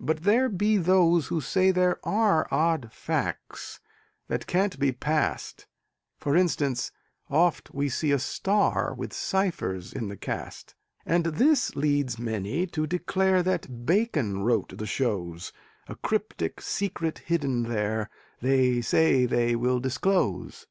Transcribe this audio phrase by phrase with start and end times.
[0.00, 3.78] But there be those who say there are Odd facts
[4.26, 5.68] that can't be passed:
[6.18, 6.90] For instance,
[7.30, 10.74] oft we see a star With ciphers in the cast
[11.04, 15.52] And this leads many to declare That Bacon wrote the shows;
[15.86, 18.10] A cryptic secret hidden there
[18.40, 20.66] They say they will disclose.